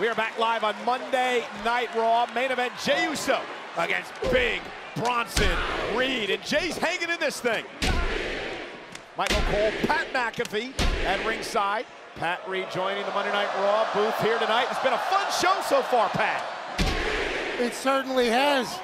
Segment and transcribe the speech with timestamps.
[0.00, 2.24] We are back live on Monday Night Raw.
[2.34, 3.38] Main event, Jey Uso
[3.76, 4.62] against Big
[4.96, 5.54] Bronson
[5.94, 6.30] Reed.
[6.30, 7.66] And Jey's hanging in this thing.
[9.18, 10.72] Michael Cole, Pat McAfee
[11.04, 11.84] at ringside.
[12.16, 14.66] Pat Reed joining the Monday Night Raw booth here tonight.
[14.70, 16.42] It's been a fun show so far, Pat.
[17.60, 18.80] It certainly has.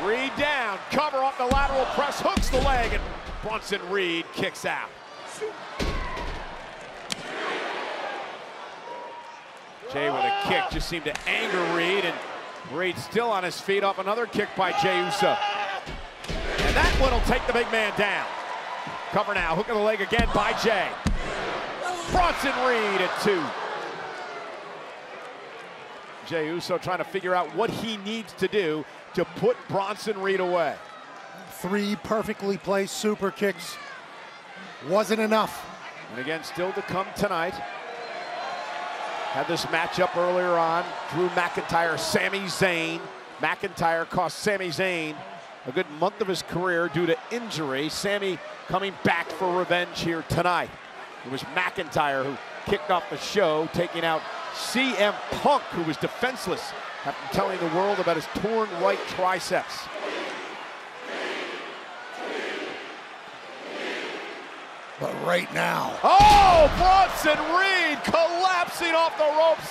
[0.05, 3.03] Reed down, cover off the lateral press, hooks the leg, and
[3.43, 4.89] Bronson Reed kicks out.
[9.93, 12.17] Jey with a kick just seemed to anger Reed, and
[12.73, 15.37] Reed still on his feet off another kick by Jey Uso.
[16.29, 18.27] And that one will take the big man down.
[19.11, 20.89] Cover now, hook of the leg again by Jey.
[22.11, 23.62] Bronson Reed at two.
[26.27, 28.85] Jey Uso trying to figure out what he needs to do
[29.15, 30.75] to put Bronson Reed away.
[31.61, 33.77] Three perfectly placed super kicks.
[34.89, 35.67] Wasn't enough.
[36.11, 37.55] And again, still to come tonight.
[39.33, 40.85] Had this matchup earlier on.
[41.13, 43.01] Drew McIntyre, Sami Zayn.
[43.41, 45.17] McIntyre cost Sami Zayn
[45.67, 47.89] a good month of his career due to injury.
[47.89, 50.71] Sami coming back for revenge here tonight.
[51.25, 52.37] It was McIntyre who
[52.67, 54.23] kicked off the show, taking out
[54.55, 56.73] CM Punk, who was defenseless
[57.05, 59.81] after telling the world about his torn right triceps.
[65.01, 65.99] But right now.
[66.05, 69.67] Oh, Bronson Reed collapsing off the ropes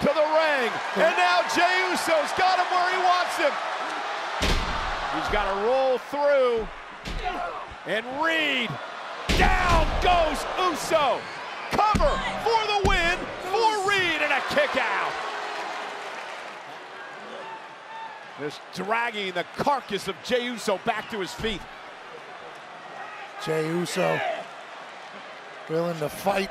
[0.00, 0.72] to the ring.
[0.96, 3.52] And now Jey Uso's got him where he wants him.
[5.14, 6.66] He's got to roll through.
[7.86, 8.70] And Reed,
[9.36, 11.20] down goes Uso.
[11.70, 12.10] Cover
[14.54, 15.12] kick out.
[18.40, 21.60] Just dragging the carcass of Jey Uso back to his feet.
[23.44, 24.20] Jey Uso
[25.68, 26.50] willing to fight.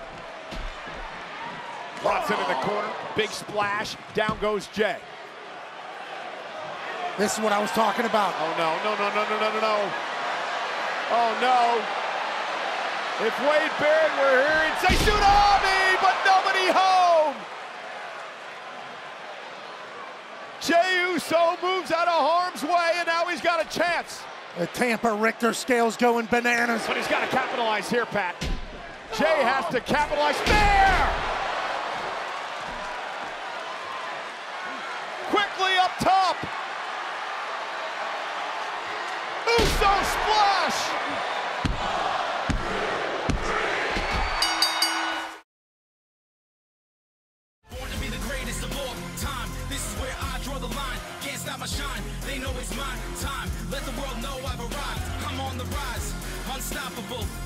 [2.01, 4.97] Bronson in the corner, big splash, down goes Jey.
[7.17, 8.33] This is what I was talking about.
[8.39, 9.91] Oh no, no, no, no, no, no, no, no.
[11.11, 11.79] Oh no.
[13.25, 15.72] If Wade Barrett were here, he'd say but nobody
[21.23, 24.21] Uso moves out of harm's way, and now he's got a chance.
[24.57, 26.83] The Tampa Richter scales going bananas.
[26.85, 28.35] But he's got to capitalize here, Pat.
[29.17, 30.35] Jey has to capitalize.
[30.45, 31.09] There!
[35.29, 36.35] Quickly up top.
[51.43, 52.03] Stop my shine.
[52.25, 53.49] They know it's my time.
[53.69, 55.03] Let the world know I've arrived.
[55.27, 56.13] I'm on the rise.
[56.55, 57.43] Unstoppable.